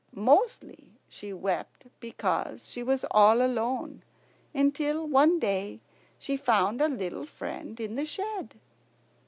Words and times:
Mostly 0.15 0.97
she 1.07 1.31
wept 1.31 1.85
because 1.99 2.67
she 2.67 2.81
was 2.81 3.05
all 3.11 3.39
alone, 3.39 4.01
until 4.51 5.05
one 5.05 5.37
day 5.37 5.79
she 6.17 6.37
found 6.37 6.81
a 6.81 6.89
little 6.89 7.27
friend 7.27 7.79
in 7.79 7.93
the 7.93 8.05
shed. 8.07 8.55